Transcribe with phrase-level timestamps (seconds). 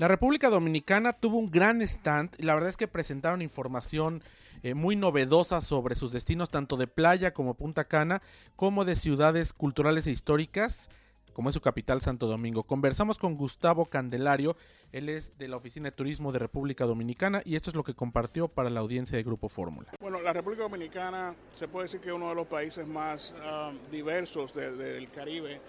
[0.00, 4.22] La República Dominicana tuvo un gran stand y la verdad es que presentaron información
[4.62, 8.22] eh, muy novedosa sobre sus destinos tanto de playa como Punta Cana
[8.56, 10.88] como de ciudades culturales e históricas
[11.34, 12.62] como es su capital Santo Domingo.
[12.62, 14.56] Conversamos con Gustavo Candelario,
[14.90, 17.92] él es de la Oficina de Turismo de República Dominicana y esto es lo que
[17.92, 19.92] compartió para la audiencia de Grupo Fórmula.
[20.00, 23.76] Bueno, la República Dominicana se puede decir que es uno de los países más um,
[23.90, 25.60] diversos del Caribe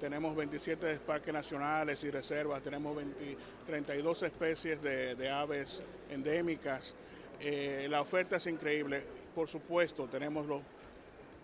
[0.00, 2.96] tenemos 27 parques nacionales y reservas, tenemos
[3.66, 6.94] 32 especies de, aves endémicas.
[7.40, 9.02] Eh, la oferta es increíble.
[9.34, 10.62] Por supuesto, tenemos los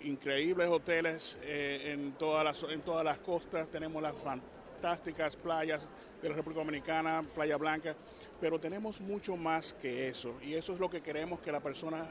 [0.02, 5.82] increíbles hoteles eh, en, todas las, en todas las costas, tenemos las fantásticas playas
[6.22, 7.94] de la República Dominicana, Playa Blanca,
[8.40, 12.06] pero tenemos mucho más que eso y eso es lo que queremos que la persona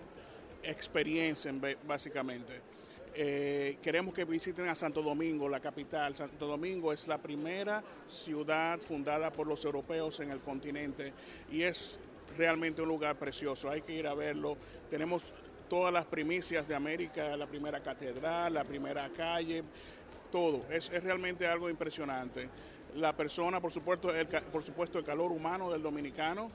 [0.63, 2.61] experiencien básicamente.
[3.15, 6.15] Eh, queremos que visiten a Santo Domingo, la capital.
[6.15, 11.13] Santo Domingo es la primera ciudad fundada por los europeos en el continente
[11.51, 11.99] y es
[12.35, 13.69] realmente un lugar precioso.
[13.69, 14.57] Hay que ir a verlo.
[14.89, 15.21] Tenemos
[15.69, 19.63] todas las primicias de América, la primera catedral, la primera calle,
[20.31, 20.65] todo.
[20.71, 22.49] Es, realmente algo impresionante.
[22.95, 24.09] La persona, por supuesto,
[24.51, 26.49] por supuesto, el calor humano del dominicano.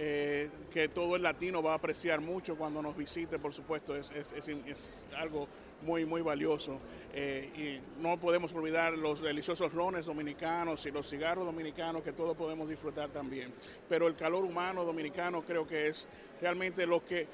[0.00, 4.12] Eh, que todo el latino va a apreciar mucho cuando nos visite, por supuesto, es,
[4.12, 5.48] es, es algo
[5.82, 6.78] muy, muy valioso.
[7.12, 12.36] Eh, y no podemos olvidar los deliciosos rones dominicanos y los cigarros dominicanos que todos
[12.36, 13.52] podemos disfrutar también.
[13.88, 16.06] Pero el calor humano dominicano creo que es
[16.40, 17.26] realmente lo que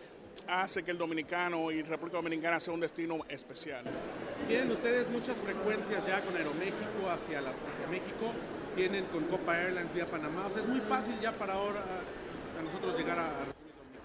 [0.48, 3.84] hace que el dominicano y República Dominicana sea un destino especial.
[4.48, 8.32] Tienen ustedes muchas frecuencias ya con Aeroméxico hacia, las, hacia México,
[8.74, 11.84] tienen con Copa Airlines vía Panamá, o sea, es muy fácil ya para ahora
[12.84, 13.32] nosotros llegar a,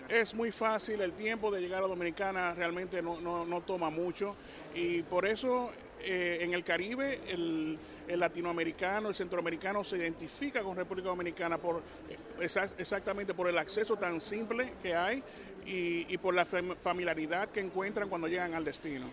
[0.10, 4.36] es muy fácil, el tiempo de llegar a Dominicana realmente no, toma mucho
[4.74, 5.70] y por eso
[6.02, 12.18] eh, en el Caribe el, latinoamericano, el centroamericano se identifica con República Dominicana por eh,
[12.80, 15.24] exactamente por el acceso tan simple que hay
[15.66, 19.06] y, y por la familiaridad que encuentran cuando llegan al destino.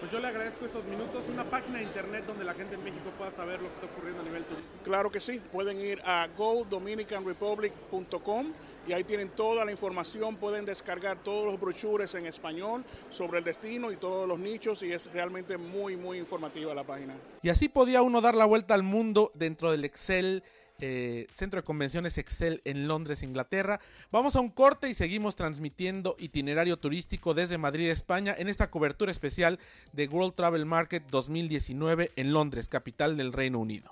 [0.00, 3.10] Pues yo le agradezco estos minutos, una página de internet donde la gente en México
[3.16, 4.84] pueda saber lo que está ocurriendo a nivel turístico.
[4.84, 8.52] Claro que sí, pueden ir a godominicanrepublic.com
[8.88, 13.44] y ahí tienen toda la información, pueden descargar todos los brochures en español sobre el
[13.44, 17.14] destino y todos los nichos y es realmente muy, muy informativa la página.
[17.42, 20.42] Y así podía uno dar la vuelta al mundo dentro del Excel.
[20.80, 23.80] Eh, Centro de Convenciones Excel en Londres, Inglaterra.
[24.12, 29.10] Vamos a un corte y seguimos transmitiendo itinerario turístico desde Madrid, España, en esta cobertura
[29.10, 29.58] especial
[29.92, 33.90] de World Travel Market 2019 en Londres, capital del Reino Unido.